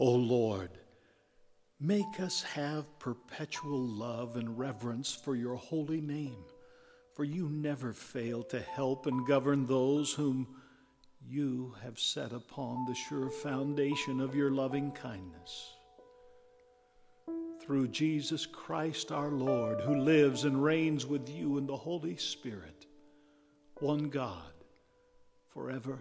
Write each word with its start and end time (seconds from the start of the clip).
O 0.00 0.12
Lord, 0.12 0.70
make 1.80 2.20
us 2.20 2.42
have 2.42 2.98
perpetual 3.00 3.80
love 3.80 4.36
and 4.36 4.56
reverence 4.56 5.12
for 5.12 5.34
your 5.34 5.56
holy 5.56 6.00
name, 6.00 6.44
for 7.14 7.24
you 7.24 7.48
never 7.48 7.92
fail 7.92 8.44
to 8.44 8.60
help 8.60 9.06
and 9.06 9.26
govern 9.26 9.66
those 9.66 10.12
whom 10.12 10.46
you 11.26 11.74
have 11.82 11.98
set 11.98 12.32
upon 12.32 12.86
the 12.86 12.94
sure 12.94 13.28
foundation 13.28 14.20
of 14.20 14.36
your 14.36 14.52
loving 14.52 14.92
kindness. 14.92 15.74
Through 17.60 17.88
Jesus 17.88 18.46
Christ 18.46 19.10
our 19.10 19.30
Lord, 19.30 19.80
who 19.80 19.96
lives 19.96 20.44
and 20.44 20.62
reigns 20.62 21.06
with 21.06 21.28
you 21.28 21.58
in 21.58 21.66
the 21.66 21.76
Holy 21.76 22.16
Spirit, 22.16 22.86
one 23.80 24.08
God, 24.10 24.52
forever 25.52 25.98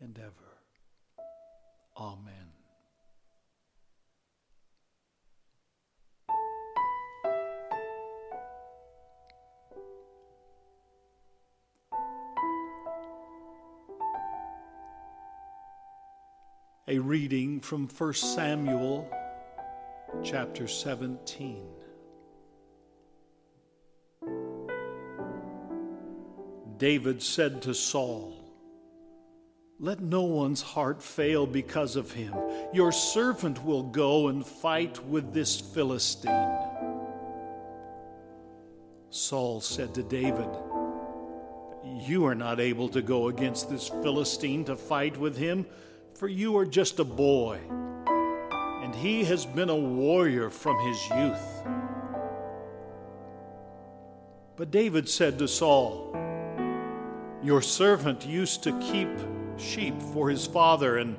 and 0.00 0.18
ever. 0.18 0.58
Amen. 1.96 2.49
A 16.88 16.98
reading 16.98 17.60
from 17.60 17.86
1 17.86 18.14
Samuel 18.14 19.08
chapter 20.24 20.66
17. 20.66 21.62
David 26.78 27.22
said 27.22 27.60
to 27.62 27.74
Saul, 27.74 28.34
Let 29.78 30.00
no 30.00 30.22
one's 30.22 30.62
heart 30.62 31.02
fail 31.02 31.46
because 31.46 31.96
of 31.96 32.12
him. 32.12 32.34
Your 32.72 32.92
servant 32.92 33.62
will 33.62 33.82
go 33.82 34.28
and 34.28 34.44
fight 34.44 35.04
with 35.04 35.34
this 35.34 35.60
Philistine. 35.60 36.58
Saul 39.10 39.60
said 39.60 39.94
to 39.94 40.02
David, 40.02 40.48
You 41.84 42.24
are 42.24 42.34
not 42.34 42.58
able 42.58 42.88
to 42.88 43.02
go 43.02 43.28
against 43.28 43.68
this 43.68 43.88
Philistine 43.88 44.64
to 44.64 44.76
fight 44.76 45.18
with 45.18 45.36
him, 45.36 45.66
for 46.20 46.28
you 46.28 46.58
are 46.58 46.66
just 46.66 46.98
a 46.98 47.04
boy, 47.04 47.58
and 48.82 48.94
he 48.94 49.24
has 49.24 49.46
been 49.46 49.70
a 49.70 49.74
warrior 49.74 50.50
from 50.50 50.78
his 50.86 51.08
youth. 51.16 51.62
But 54.54 54.70
David 54.70 55.08
said 55.08 55.38
to 55.38 55.48
Saul, 55.48 56.14
your 57.42 57.62
servant 57.62 58.26
used 58.26 58.62
to 58.64 58.78
keep 58.80 59.08
sheep 59.56 59.94
for 60.12 60.28
his 60.28 60.46
father, 60.46 60.98
and 60.98 61.16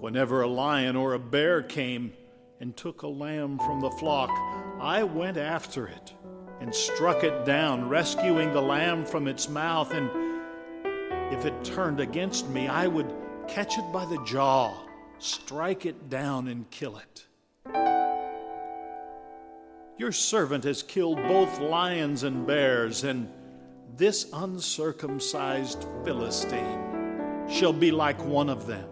whenever 0.00 0.42
a 0.42 0.48
lion 0.48 0.96
or 0.96 1.14
a 1.14 1.20
bear 1.20 1.62
came 1.62 2.12
and 2.58 2.76
took 2.76 3.02
a 3.02 3.06
lamb 3.06 3.60
from 3.60 3.80
the 3.80 3.92
flock, 3.92 4.30
I 4.80 5.04
went 5.04 5.36
after 5.36 5.86
it 5.86 6.14
and 6.60 6.74
struck 6.74 7.22
it 7.22 7.44
down, 7.44 7.88
rescuing 7.88 8.52
the 8.52 8.60
lamb 8.60 9.06
from 9.06 9.28
its 9.28 9.48
mouth. 9.48 9.94
And 9.94 10.10
if 11.32 11.44
it 11.44 11.62
turned 11.62 12.00
against 12.00 12.48
me, 12.48 12.66
I 12.66 12.88
would 12.88 13.14
catch 13.48 13.78
it 13.78 13.92
by 13.92 14.04
the 14.04 14.22
jaw, 14.24 14.74
strike 15.18 15.86
it 15.86 16.10
down, 16.10 16.48
and 16.48 16.70
kill 16.70 16.98
it. 16.98 17.26
Your 19.98 20.12
servant 20.12 20.64
has 20.64 20.82
killed 20.82 21.16
both 21.22 21.58
lions 21.58 22.22
and 22.22 22.46
bears, 22.46 23.04
and 23.04 23.30
this 23.96 24.28
uncircumcised 24.32 25.86
Philistine 26.04 27.46
shall 27.48 27.72
be 27.72 27.90
like 27.90 28.22
one 28.24 28.50
of 28.50 28.66
them, 28.66 28.88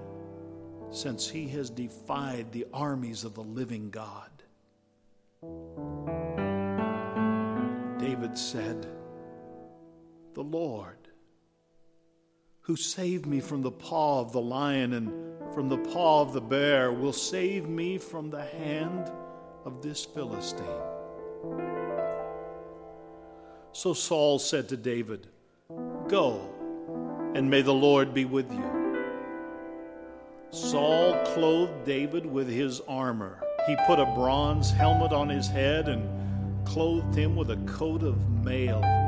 since 0.91 1.29
he 1.29 1.47
has 1.49 1.69
defied 1.69 2.51
the 2.53 2.67
armies 2.73 3.25
of 3.25 3.35
the 3.35 3.43
living 3.43 3.91
God. 3.91 4.31
David 7.99 8.39
said, 8.39 8.87
The 10.33 10.43
Lord, 10.43 11.04
who 12.65 12.77
saved 12.77 13.27
me 13.27 13.41
from 13.41 13.63
the 13.63 13.71
paw 13.71 14.21
of 14.21 14.33
the 14.33 14.41
lion 14.41 14.95
and 14.95 15.13
from 15.55 15.69
the 15.69 15.79
paw 15.79 16.23
of 16.23 16.33
the 16.33 16.41
bear, 16.41 16.93
will 16.93 17.13
save 17.13 17.69
me 17.69 17.99
from 17.99 18.31
the 18.31 18.43
hand 18.43 19.13
of 19.65 19.83
this 19.83 20.05
Philistine. 20.05 20.65
So 23.73 23.93
Saul 23.93 24.39
said 24.39 24.69
to 24.71 24.77
David, 24.77 25.29
Go, 26.09 26.49
and 27.35 27.49
may 27.49 27.63
the 27.63 27.75
Lord 27.75 28.15
be 28.15 28.25
with 28.25 28.51
you. 28.51 28.65
Saul 30.51 31.23
clothed 31.27 31.85
David 31.85 32.25
with 32.25 32.49
his 32.49 32.81
armor. 32.89 33.43
He 33.67 33.77
put 33.87 33.99
a 33.99 34.07
bronze 34.07 34.71
helmet 34.71 35.13
on 35.13 35.29
his 35.29 35.49
head 35.49 35.89
and 35.89 36.09
clothed 36.67 37.15
him 37.15 37.37
with 37.37 37.51
a 37.51 37.57
coat 37.67 38.03
of 38.03 38.31
mail. 38.43 39.04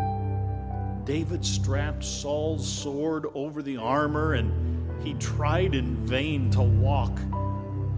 David 1.07 1.45
strapped 1.45 2.03
Saul's 2.03 2.67
sword 2.69 3.27
over 3.33 3.63
the 3.63 3.77
armor, 3.77 4.35
and 4.35 4.53
he 5.07 5.15
tried 5.15 5.77
in 5.77 6.05
vain 6.05 6.51
to 6.51 6.63
walk, 6.63 7.17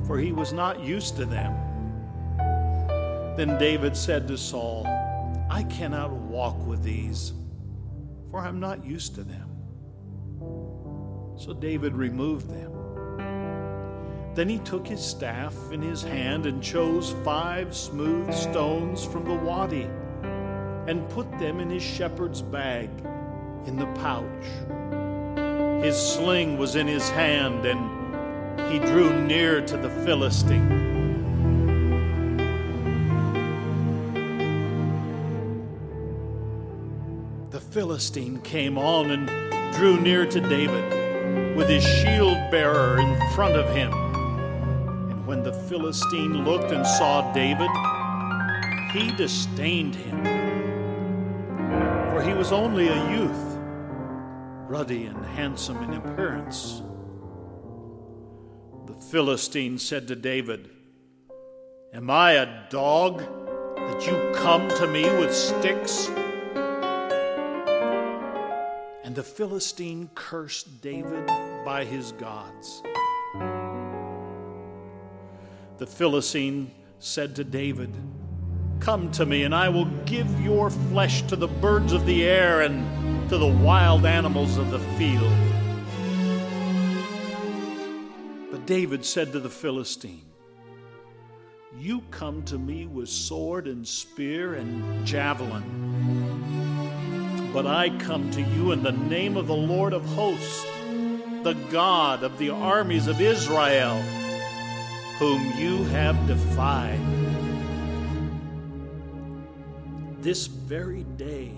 for 0.07 0.19
he 0.19 0.31
was 0.31 0.53
not 0.53 0.85
used 0.85 1.17
to 1.17 1.25
them. 1.25 1.55
Then 3.35 3.57
David 3.59 3.97
said 3.97 4.29
to 4.29 4.37
Saul, 4.37 4.87
I 5.49 5.63
cannot 5.71 6.13
walk 6.13 6.67
with 6.67 6.83
these, 6.83 7.33
for 8.31 8.41
I'm 8.41 8.61
not 8.61 8.85
used 8.85 9.15
to 9.15 9.25
them. 9.25 9.49
So 11.39 11.55
David 11.55 11.95
removed 11.95 12.51
them. 12.51 12.75
Then 14.35 14.51
he 14.51 14.59
took 14.59 14.87
his 14.87 15.03
staff 15.03 15.55
in 15.73 15.81
his 15.81 16.03
hand 16.03 16.45
and 16.45 16.63
chose 16.63 17.15
five 17.25 17.75
smooth 17.75 18.35
stones 18.35 19.03
from 19.03 19.25
the 19.25 19.35
wadi 19.35 19.89
and 20.89 21.07
put 21.11 21.31
them 21.39 21.61
in 21.61 21.69
his 21.69 21.83
shepherd's 21.83 22.41
bag 22.41 22.89
in 23.67 23.77
the 23.77 23.87
pouch. 24.01 25.85
His 25.85 25.95
sling 25.97 26.57
was 26.57 26.77
in 26.77 26.87
his 26.87 27.11
hand, 27.11 27.67
and 27.67 28.73
he 28.73 28.79
drew 28.79 29.13
near 29.27 29.61
to 29.61 29.77
the 29.77 29.91
Philistine. 29.91 30.87
The 37.51 37.61
Philistine 37.61 38.41
came 38.41 38.79
on 38.79 39.11
and 39.11 39.75
drew 39.75 40.01
near 40.01 40.25
to 40.25 40.41
David 40.41 41.55
with 41.55 41.69
his 41.69 41.85
shield 41.85 42.39
bearer 42.51 42.99
in 42.99 43.31
front 43.33 43.57
of 43.57 43.69
him. 43.77 43.93
And 43.93 45.27
when 45.27 45.43
the 45.43 45.53
Philistine 45.53 46.47
looked 46.47 46.73
and 46.73 46.87
saw 46.87 47.31
David, 47.35 47.69
he 48.93 49.15
disdained 49.17 49.95
him, 49.95 50.48
for 52.19 52.25
he 52.25 52.35
was 52.35 52.51
only 52.51 52.89
a 52.89 53.11
youth, 53.13 53.59
ruddy 54.67 55.05
and 55.05 55.25
handsome 55.25 55.81
in 55.85 55.95
appearance. 55.95 56.83
The 58.87 58.95
Philistine 58.95 59.79
said 59.79 60.09
to 60.09 60.17
David, 60.17 60.69
Am 61.95 62.11
I 62.11 62.33
a 62.33 62.69
dog 62.71 63.21
that 63.77 64.05
you 64.05 64.33
come 64.35 64.69
to 64.69 64.89
me 64.89 65.05
with 65.21 65.33
sticks? 65.33 66.09
And 69.05 69.15
the 69.15 69.23
Philistine 69.23 70.11
cursed 70.17 70.83
David 70.83 71.25
by 71.65 71.85
his 71.85 72.11
gods. 72.13 72.83
The 75.77 75.87
Philistine 75.87 76.73
said 76.99 77.37
to 77.37 77.45
David, 77.45 77.95
Come 78.81 79.11
to 79.13 79.27
me, 79.27 79.45
and 79.45 79.55
I 79.55 79.69
will 79.69 79.87
give 80.07 80.29
your 80.41 80.71
flesh 80.71 81.23
to 81.23 81.37
the 81.37 81.49
birds 81.49 81.93
of 81.93 82.07
the 82.07 82.25
air 82.25 82.63
and 82.63 83.29
to 83.29 83.39
the 83.39 83.47
wild 83.47 84.07
animals 84.07 84.57
of 84.57 84.71
the 84.71 84.79
field. 84.97 85.33
But 88.51 88.67
David 88.67 89.05
said 89.05 89.33
to 89.33 89.41
the 89.41 89.51
Philistine, 89.51 90.25
You 91.79 92.03
come 92.11 92.43
to 92.45 92.59
me 92.59 92.87
with 92.87 93.09
sword 93.09 93.67
and 93.67 93.87
spear 93.87 94.55
and 94.55 95.07
javelin 95.07 95.89
but 97.53 97.67
I 97.67 97.91
come 97.99 98.31
to 98.33 98.43
you 98.43 98.73
in 98.73 98.83
the 98.83 98.93
name 98.93 99.37
of 99.37 99.47
the 99.47 99.57
Lord 99.57 99.93
of 99.93 100.05
hosts, 100.05 100.63
the 101.43 101.57
God 101.71 102.23
of 102.23 102.39
the 102.39 102.51
armies 102.51 103.07
of 103.07 103.21
Israel, 103.21 104.01
whom 105.19 105.59
you 105.59 105.83
have 105.85 106.27
defied. 106.27 107.18
This 110.21 110.49
very 110.49 111.05
day, 111.17 111.53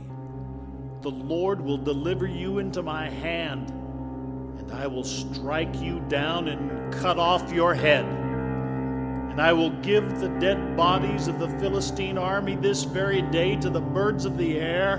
the 1.00 1.10
Lord 1.10 1.62
will 1.62 1.78
deliver 1.78 2.26
you 2.26 2.58
into 2.58 2.82
my 2.82 3.08
hand, 3.08 3.70
and 3.70 4.70
I 4.70 4.86
will 4.86 5.02
strike 5.02 5.80
you 5.80 6.00
down 6.08 6.48
and 6.48 6.92
cut 6.92 7.18
off 7.18 7.50
your 7.54 7.72
head. 7.72 8.04
And 8.04 9.40
I 9.40 9.54
will 9.54 9.70
give 9.80 10.20
the 10.20 10.28
dead 10.40 10.76
bodies 10.76 11.26
of 11.26 11.38
the 11.38 11.48
Philistine 11.58 12.18
army 12.18 12.54
this 12.54 12.84
very 12.84 13.22
day 13.22 13.56
to 13.56 13.70
the 13.70 13.80
birds 13.80 14.26
of 14.26 14.36
the 14.36 14.58
air 14.58 14.96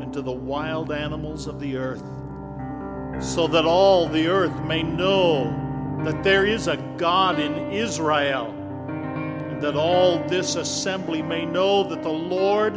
and 0.00 0.12
to 0.12 0.22
the 0.22 0.30
wild 0.30 0.92
animals 0.92 1.48
of 1.48 1.58
the 1.58 1.76
earth, 1.76 2.04
so 3.20 3.48
that 3.48 3.64
all 3.64 4.06
the 4.06 4.28
earth 4.28 4.62
may 4.64 4.84
know 4.84 5.46
that 6.04 6.22
there 6.22 6.46
is 6.46 6.68
a 6.68 6.76
God 6.98 7.40
in 7.40 7.72
Israel, 7.72 8.55
that 9.60 9.74
all 9.76 10.18
this 10.28 10.56
assembly 10.56 11.22
may 11.22 11.46
know 11.46 11.82
that 11.84 12.02
the 12.02 12.08
Lord 12.08 12.74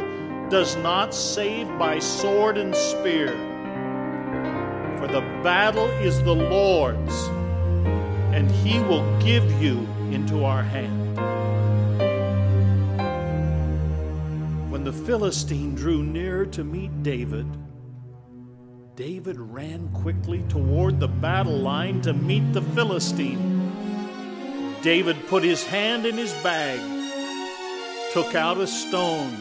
does 0.50 0.76
not 0.76 1.14
save 1.14 1.66
by 1.78 1.98
sword 1.98 2.58
and 2.58 2.74
spear. 2.74 3.28
For 4.98 5.06
the 5.06 5.20
battle 5.42 5.86
is 6.02 6.22
the 6.22 6.34
Lord's, 6.34 7.14
and 8.34 8.50
he 8.50 8.80
will 8.80 9.18
give 9.20 9.50
you 9.62 9.86
into 10.10 10.44
our 10.44 10.62
hand. 10.62 10.98
When 14.70 14.84
the 14.84 14.92
Philistine 14.92 15.74
drew 15.74 16.02
near 16.02 16.46
to 16.46 16.64
meet 16.64 17.02
David, 17.02 17.46
David 18.96 19.38
ran 19.38 19.88
quickly 19.90 20.42
toward 20.48 21.00
the 21.00 21.08
battle 21.08 21.58
line 21.58 22.00
to 22.02 22.12
meet 22.12 22.52
the 22.52 22.62
Philistine. 22.62 23.59
David 24.82 25.26
put 25.28 25.42
his 25.42 25.64
hand 25.64 26.06
in 26.06 26.16
his 26.16 26.32
bag, 26.42 26.80
took 28.12 28.34
out 28.34 28.58
a 28.58 28.66
stone, 28.66 29.36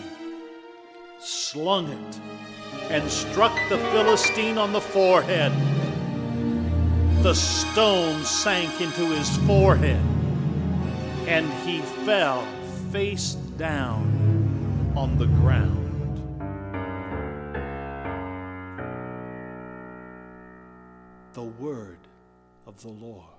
slung 1.19 1.87
it, 1.87 2.19
and 2.89 3.09
struck 3.09 3.53
the 3.69 3.77
Philistine 3.77 4.57
on 4.57 4.73
the 4.73 4.81
forehead. 4.81 5.51
The 7.23 7.33
stone 7.33 8.23
sank 8.23 8.81
into 8.81 9.05
his 9.05 9.37
forehead, 9.45 10.01
and 11.27 11.51
he 11.67 11.81
fell 12.05 12.45
face 12.91 13.33
down 13.57 14.93
on 14.95 15.17
the 15.17 15.27
ground. 15.27 15.79
the 21.39 21.43
word 21.43 21.99
of 22.67 22.81
the 22.81 22.89
Lord. 22.89 23.38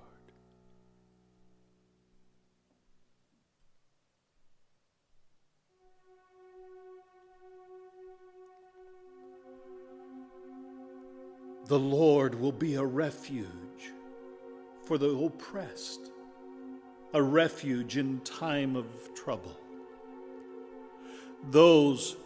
The 11.70 11.78
Lord 11.78 12.34
will 12.34 12.50
be 12.50 12.74
a 12.74 12.84
refuge 12.84 13.46
for 14.82 14.98
the 14.98 15.08
oppressed, 15.08 16.10
a 17.14 17.22
refuge 17.22 17.96
in 17.96 18.20
time 18.20 18.74
of 18.74 18.86
trouble. 19.14 19.56
Those 21.50 22.16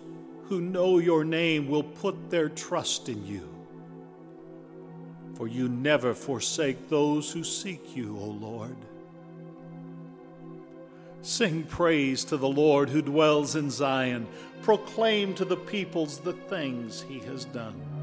who 0.44 0.62
know 0.62 0.99
your 0.99 1.25
name 1.25 1.69
will 1.69 1.82
put 1.82 2.31
their 2.31 2.49
trust 2.49 3.11
in 3.11 3.26
you 3.26 3.55
for 5.35 5.49
you 5.49 5.69
never 5.69 6.14
forsake 6.14 6.88
those 6.88 7.32
who 7.32 7.43
seek 7.43 7.97
you, 7.97 8.17
O 8.17 8.26
Lord. 8.26 8.76
Sing 11.23 11.64
praise 11.64 12.25
to 12.26 12.37
the 12.37 12.49
Lord 12.49 12.88
who 12.88 13.02
dwells 13.02 13.56
in 13.56 13.70
Zion. 13.70 14.29
Proclaim 14.62 15.35
to 15.35 15.44
the 15.44 15.56
peoples 15.56 16.19
the 16.19 16.35
things 16.35 17.05
he 17.08 17.19
has 17.20 17.47
done. 17.47 17.94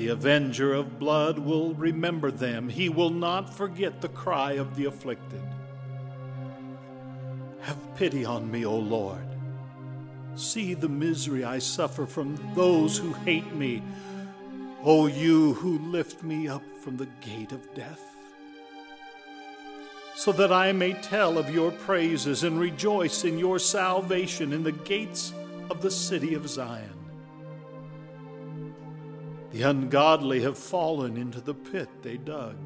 The 0.00 0.08
avenger 0.08 0.72
of 0.72 0.98
blood 0.98 1.38
will 1.38 1.74
remember 1.74 2.30
them. 2.30 2.70
He 2.70 2.88
will 2.88 3.10
not 3.10 3.52
forget 3.52 4.00
the 4.00 4.08
cry 4.08 4.52
of 4.52 4.74
the 4.74 4.86
afflicted. 4.86 5.42
Have 7.60 7.96
pity 7.96 8.24
on 8.24 8.50
me, 8.50 8.64
O 8.64 8.76
Lord. 8.76 9.26
See 10.36 10.72
the 10.72 10.88
misery 10.88 11.44
I 11.44 11.58
suffer 11.58 12.06
from 12.06 12.38
those 12.54 12.96
who 12.96 13.12
hate 13.12 13.54
me 13.54 13.82
O 14.82 15.06
you 15.06 15.52
who 15.52 15.78
lift 15.80 16.22
me 16.22 16.48
up 16.48 16.62
from 16.82 16.96
the 16.96 17.08
gate 17.20 17.52
of 17.52 17.74
death, 17.74 18.00
so 20.14 20.32
that 20.32 20.50
I 20.50 20.72
may 20.72 20.94
tell 20.94 21.36
of 21.36 21.54
your 21.54 21.72
praises 21.72 22.42
and 22.42 22.58
rejoice 22.58 23.24
in 23.24 23.38
your 23.38 23.58
salvation 23.58 24.54
in 24.54 24.62
the 24.62 24.72
gates 24.72 25.34
of 25.68 25.82
the 25.82 25.90
city 25.90 26.32
of 26.32 26.48
Zion. 26.48 26.99
The 29.50 29.62
ungodly 29.62 30.40
have 30.42 30.58
fallen 30.58 31.16
into 31.16 31.40
the 31.40 31.54
pit 31.54 31.88
they 32.02 32.16
dug, 32.16 32.56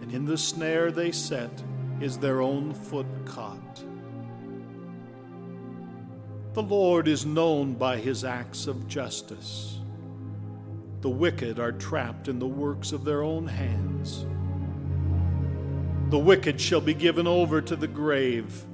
and 0.00 0.12
in 0.12 0.26
the 0.26 0.38
snare 0.38 0.90
they 0.90 1.12
set 1.12 1.62
is 2.00 2.18
their 2.18 2.42
own 2.42 2.74
foot 2.74 3.06
caught. 3.24 3.84
The 6.52 6.62
Lord 6.62 7.08
is 7.08 7.26
known 7.26 7.74
by 7.74 7.98
his 7.98 8.24
acts 8.24 8.66
of 8.66 8.88
justice 8.88 9.76
the 11.06 11.10
wicked 11.10 11.60
are 11.60 11.70
trapped 11.70 12.26
in 12.26 12.40
the 12.40 12.48
works 12.48 12.90
of 12.90 13.04
their 13.04 13.22
own 13.22 13.46
hands. 13.46 14.26
The 16.10 16.18
wicked 16.18 16.60
shall 16.60 16.80
be 16.80 16.94
given 16.94 17.28
over 17.28 17.60
to 17.60 17.76
the 17.76 17.86
grave, 17.86 18.64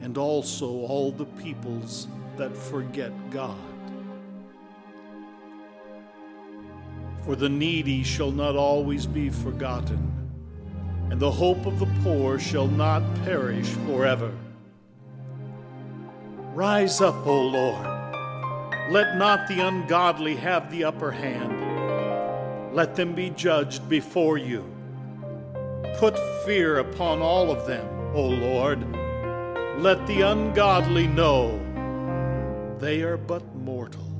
and 0.00 0.16
also 0.16 0.66
all 0.66 1.12
the 1.12 1.26
peoples 1.26 2.08
that 2.38 2.56
forget 2.56 3.12
God. 3.30 3.73
For 7.24 7.36
the 7.36 7.48
needy 7.48 8.02
shall 8.02 8.30
not 8.30 8.56
always 8.56 9.06
be 9.06 9.30
forgotten, 9.30 10.12
and 11.10 11.20
the 11.20 11.30
hope 11.30 11.66
of 11.66 11.78
the 11.78 11.88
poor 12.02 12.38
shall 12.38 12.68
not 12.68 13.02
perish 13.24 13.68
forever. 13.86 14.32
Rise 16.54 17.00
up, 17.00 17.26
O 17.26 17.40
Lord. 17.40 17.86
Let 18.90 19.16
not 19.16 19.48
the 19.48 19.66
ungodly 19.66 20.36
have 20.36 20.70
the 20.70 20.84
upper 20.84 21.10
hand 21.10 21.64
let 22.74 22.96
them 22.96 23.14
be 23.14 23.30
judged 23.30 23.88
before 23.88 24.36
you. 24.36 24.64
Put 25.98 26.18
fear 26.44 26.78
upon 26.78 27.22
all 27.22 27.52
of 27.52 27.68
them, 27.68 27.86
O 28.12 28.26
Lord. 28.26 28.80
Let 29.78 30.04
the 30.08 30.22
ungodly 30.22 31.06
know 31.06 31.60
they 32.80 33.02
are 33.02 33.16
but 33.16 33.42
mortal. 33.54 34.13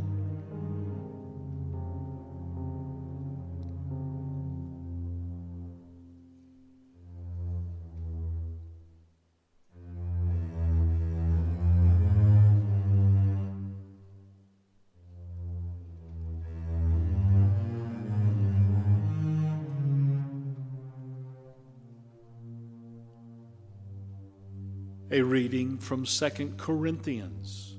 A 25.10 25.20
reading 25.20 25.76
from 25.76 26.04
2 26.04 26.54
Corinthians 26.56 27.76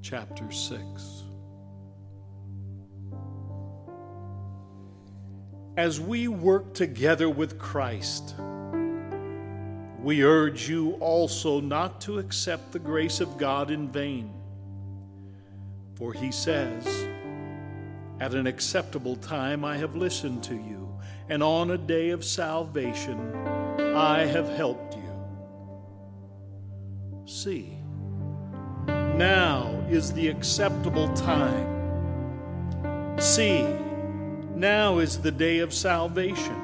chapter 0.00 0.48
6. 0.48 1.24
As 5.76 6.00
we 6.00 6.28
work 6.28 6.72
together 6.72 7.28
with 7.28 7.58
Christ, 7.58 8.36
we 10.00 10.22
urge 10.22 10.68
you 10.68 10.92
also 11.00 11.60
not 11.60 12.00
to 12.02 12.20
accept 12.20 12.70
the 12.70 12.78
grace 12.78 13.20
of 13.20 13.36
God 13.36 13.72
in 13.72 13.90
vain. 13.90 14.32
For 15.96 16.12
he 16.12 16.30
says, 16.30 16.86
At 18.20 18.34
an 18.34 18.46
acceptable 18.46 19.16
time 19.16 19.64
I 19.64 19.76
have 19.76 19.96
listened 19.96 20.44
to 20.44 20.54
you, 20.54 20.96
and 21.28 21.42
on 21.42 21.72
a 21.72 21.78
day 21.78 22.10
of 22.10 22.24
salvation 22.24 23.34
I 23.96 24.24
have 24.26 24.48
helped 24.48 24.94
you. 24.94 24.97
See, 27.28 27.76
now 28.86 29.84
is 29.90 30.14
the 30.14 30.28
acceptable 30.28 31.12
time. 31.12 31.68
See, 33.20 33.66
now 34.54 35.00
is 35.00 35.18
the 35.18 35.30
day 35.30 35.58
of 35.58 35.74
salvation. 35.74 36.56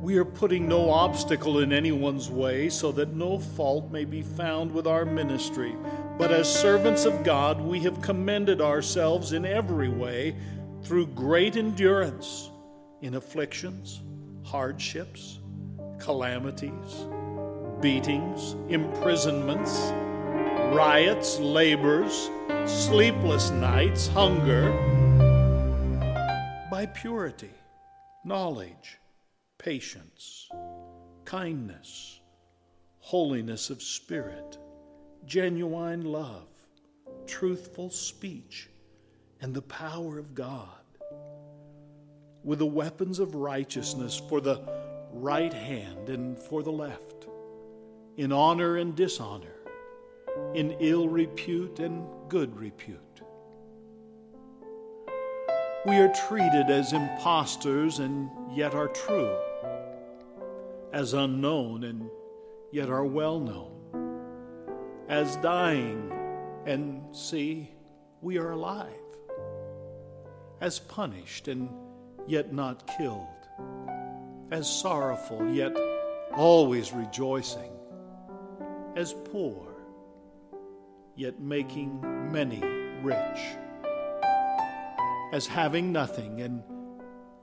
We 0.00 0.16
are 0.16 0.24
putting 0.24 0.68
no 0.68 0.90
obstacle 0.90 1.58
in 1.58 1.72
anyone's 1.72 2.30
way 2.30 2.68
so 2.68 2.92
that 2.92 3.16
no 3.16 3.40
fault 3.40 3.90
may 3.90 4.04
be 4.04 4.22
found 4.22 4.70
with 4.70 4.86
our 4.86 5.04
ministry. 5.04 5.74
But 6.16 6.30
as 6.30 6.48
servants 6.48 7.06
of 7.06 7.24
God, 7.24 7.60
we 7.60 7.80
have 7.80 8.00
commended 8.00 8.60
ourselves 8.60 9.32
in 9.32 9.44
every 9.44 9.88
way 9.88 10.36
through 10.84 11.08
great 11.08 11.56
endurance 11.56 12.48
in 13.02 13.16
afflictions, 13.16 14.02
hardships, 14.44 15.40
calamities 15.98 17.06
beatings, 17.84 18.56
imprisonments, 18.70 19.92
riots, 20.74 21.38
labors, 21.38 22.30
sleepless 22.64 23.50
nights, 23.50 24.06
hunger, 24.08 24.72
by 26.70 26.86
purity, 26.86 27.50
knowledge, 28.24 28.98
patience, 29.58 30.48
kindness, 31.26 32.20
holiness 33.00 33.68
of 33.68 33.82
spirit, 33.82 34.56
genuine 35.26 36.06
love, 36.06 36.48
truthful 37.26 37.90
speech, 37.90 38.70
and 39.42 39.52
the 39.52 39.60
power 39.60 40.18
of 40.18 40.34
God. 40.34 40.70
with 42.44 42.60
the 42.60 42.66
weapons 42.66 43.18
of 43.18 43.34
righteousness 43.34 44.22
for 44.30 44.40
the 44.40 44.58
right 45.12 45.52
hand 45.52 46.08
and 46.08 46.38
for 46.38 46.62
the 46.62 46.72
left, 46.72 47.13
in 48.16 48.32
honor 48.32 48.76
and 48.76 48.94
dishonor, 48.94 49.56
in 50.54 50.76
ill 50.80 51.08
repute 51.08 51.80
and 51.80 52.06
good 52.28 52.56
repute. 52.56 53.00
We 55.86 55.96
are 55.96 56.12
treated 56.28 56.70
as 56.70 56.92
impostors 56.92 57.98
and 57.98 58.30
yet 58.56 58.74
are 58.74 58.88
true, 58.88 59.36
as 60.92 61.12
unknown 61.12 61.84
and 61.84 62.08
yet 62.70 62.88
are 62.88 63.04
well 63.04 63.38
known, 63.38 63.72
as 65.08 65.36
dying 65.36 66.10
and 66.64 67.14
see 67.14 67.70
we 68.22 68.38
are 68.38 68.52
alive, 68.52 68.88
as 70.60 70.78
punished 70.78 71.48
and 71.48 71.68
yet 72.26 72.54
not 72.54 72.90
killed, 72.96 73.26
as 74.50 74.70
sorrowful, 74.70 75.46
yet 75.52 75.76
always 76.32 76.92
rejoicing, 76.92 77.73
as 78.96 79.14
poor, 79.32 79.74
yet 81.16 81.40
making 81.40 82.00
many 82.32 82.62
rich, 83.02 83.40
as 85.32 85.46
having 85.46 85.92
nothing 85.92 86.40
and 86.40 86.62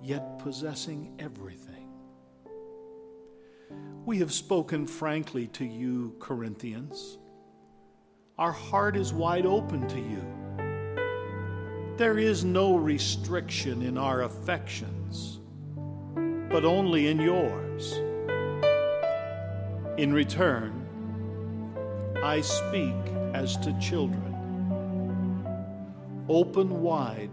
yet 0.01 0.39
possessing 0.39 1.13
everything. 1.19 1.87
We 4.05 4.19
have 4.19 4.31
spoken 4.31 4.87
frankly 4.87 5.47
to 5.47 5.65
you, 5.65 6.15
Corinthians. 6.19 7.17
Our 8.37 8.51
heart 8.51 8.97
is 8.97 9.13
wide 9.13 9.45
open 9.45 9.87
to 9.87 9.99
you 9.99 10.41
there 12.01 12.17
is 12.17 12.43
no 12.43 12.77
restriction 12.77 13.83
in 13.83 13.95
our 13.95 14.23
affections, 14.23 15.39
but 16.49 16.65
only 16.65 17.09
in 17.09 17.19
yours. 17.19 17.93
In 19.99 20.11
return, 20.11 20.80
I 22.23 22.41
speak 22.41 22.95
as 23.33 23.57
to 23.57 23.73
children. 23.79 24.35
Open 26.29 26.81
wide 26.81 27.31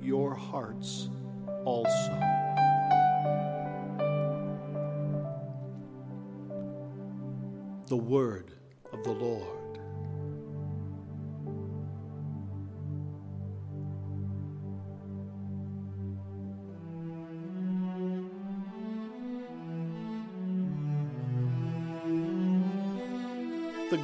your 0.00 0.34
hearts 0.34 1.08
also. 1.64 2.20
The 7.88 7.96
word 7.96 8.52
of 8.92 9.02
the 9.02 9.10
Lord. 9.10 9.59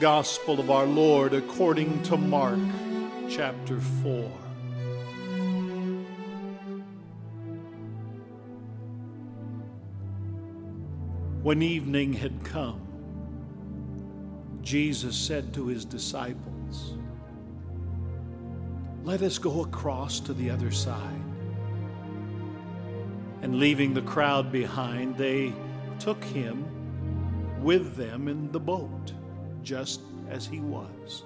Gospel 0.01 0.61
of 0.61 0.71
our 0.71 0.85
Lord 0.85 1.33
according 1.33 2.03
to 2.03 2.19
Mark 2.19 2.59
chapter 3.31 3.81
4. 3.81 4.29
When 11.43 11.63
evening 11.63 12.13
had 12.13 12.45
come, 12.45 12.83
Jesus 14.61 15.17
said 15.17 15.55
to 15.55 15.69
his 15.69 15.87
disciples, 15.87 16.95
Let 19.03 19.23
us 19.23 19.39
go 19.39 19.63
across 19.63 20.21
to 20.21 20.35
the 20.35 20.51
other 20.51 20.73
side. 20.73 21.23
And 23.41 23.59
leaving 23.59 23.95
the 23.95 24.03
crowd 24.03 24.53
behind, 24.53 25.17
they 25.17 25.55
took 25.99 26.23
him 26.23 26.67
with 27.63 27.97
them 27.97 28.29
in 28.29 28.53
the 28.53 28.61
boat 28.61 29.13
just 29.67 30.01
as 30.31 30.47
he 30.47 30.61
was. 30.61 31.25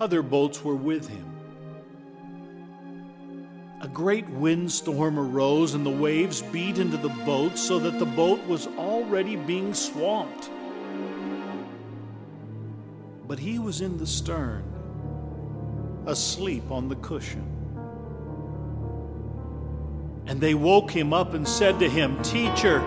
Other 0.00 0.20
boats 0.20 0.62
were 0.64 0.74
with 0.74 1.08
him. 1.08 1.32
A 3.82 3.88
great 3.88 4.28
windstorm 4.28 5.18
arose, 5.18 5.74
and 5.74 5.86
the 5.86 5.90
waves 5.90 6.42
beat 6.42 6.78
into 6.78 6.96
the 6.96 7.14
boat 7.24 7.56
so 7.56 7.78
that 7.78 8.00
the 8.00 8.04
boat 8.04 8.44
was 8.48 8.66
already 8.66 9.36
being 9.36 9.72
swamped. 9.72 10.50
But 13.28 13.38
he 13.38 13.58
was 13.60 13.80
in 13.80 13.96
the 13.96 14.06
stern, 14.06 14.64
asleep 16.06 16.68
on 16.70 16.88
the 16.88 16.96
cushion. 16.96 17.44
And 20.26 20.40
they 20.40 20.54
woke 20.54 20.90
him 20.90 21.12
up 21.12 21.34
and 21.34 21.46
said 21.46 21.78
to 21.78 21.88
him, 21.88 22.20
Teacher, 22.22 22.80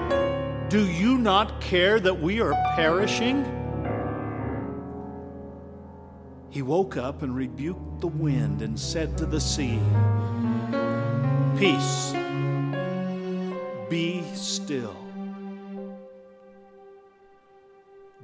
do 0.70 0.88
you 0.88 1.18
not 1.18 1.60
care 1.60 2.00
that 2.00 2.22
we 2.22 2.40
are 2.42 2.54
perishing? 2.76 3.44
He 6.52 6.62
woke 6.62 6.96
up 6.96 7.24
and 7.24 7.36
rebuked 7.36 8.02
the 8.02 8.08
wind 8.08 8.62
and 8.62 8.80
said 8.80 9.18
to 9.18 9.26
the 9.26 9.42
sea, 9.42 9.80
Peace, 11.58 12.14
be 13.90 14.24
still. 14.36 14.96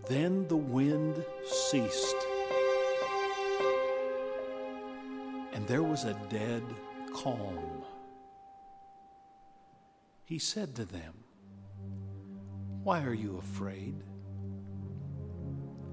Then 0.08 0.48
the 0.48 0.56
wind 0.56 1.26
ceased, 1.48 2.16
and 5.52 5.68
there 5.68 5.82
was 5.82 6.04
a 6.04 6.14
dead 6.30 6.64
calm. 7.12 7.84
He 10.26 10.38
said 10.38 10.76
to 10.76 10.86
them, 10.86 11.25
why 12.86 13.02
are 13.02 13.16
you 13.16 13.40
afraid? 13.40 13.96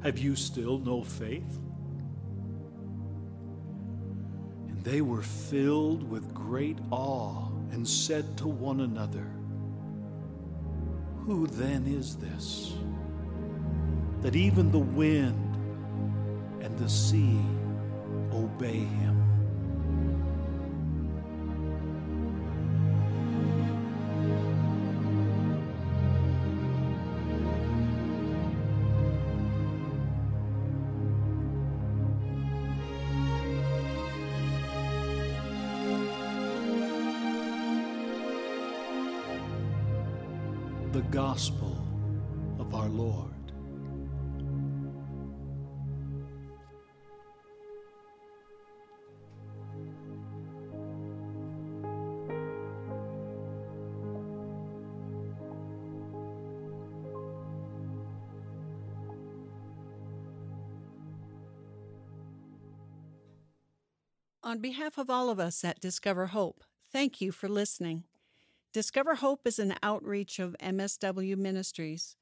Have 0.02 0.18
you 0.18 0.36
still 0.36 0.76
no 0.76 1.02
faith? 1.02 1.58
And 4.68 4.84
they 4.84 5.00
were 5.00 5.22
filled 5.22 6.02
with 6.10 6.34
great 6.34 6.76
awe 6.90 7.48
and 7.70 7.88
said 7.88 8.36
to 8.36 8.46
one 8.46 8.80
another, 8.80 9.26
Who 11.24 11.46
then 11.46 11.86
is 11.86 12.16
this? 12.16 12.74
That 14.20 14.36
even 14.36 14.70
the 14.70 14.78
wind 14.78 15.56
and 16.60 16.78
the 16.78 16.90
sea 16.90 17.40
obey 18.34 18.80
him. 18.80 19.11
Gospel 41.12 41.76
of 42.58 42.74
our 42.74 42.88
Lord. 42.88 43.28
On 64.42 64.60
behalf 64.60 64.96
of 64.96 65.10
all 65.10 65.28
of 65.28 65.38
us 65.38 65.62
at 65.62 65.78
Discover 65.78 66.28
Hope, 66.28 66.64
thank 66.90 67.20
you 67.20 67.32
for 67.32 67.50
listening. 67.50 68.04
Discover 68.72 69.16
Hope 69.16 69.46
is 69.46 69.58
an 69.58 69.74
outreach 69.82 70.38
of 70.38 70.56
MSW 70.58 71.36
Ministries. 71.36 72.16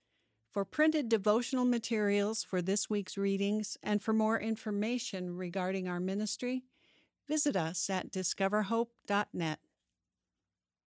For 0.51 0.65
printed 0.65 1.09
devotional 1.09 1.65
materials 1.65 2.43
for 2.43 2.61
this 2.61 2.91
week's 2.91 3.17
readings 3.17 3.77
and 3.85 4.03
for 4.03 4.13
more 4.13 4.41
information 4.41 5.37
regarding 5.37 5.87
our 5.87 6.01
ministry, 6.01 6.65
visit 7.29 7.55
us 7.55 7.89
at 7.89 8.11
discoverhope.net. 8.11 9.61